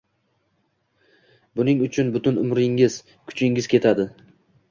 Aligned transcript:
Buning 1.59 1.83
uchun 1.89 2.09
butun 2.15 2.41
umringiz, 2.45 2.95
kuchingiz 3.33 3.67
ketadi. 3.75 4.09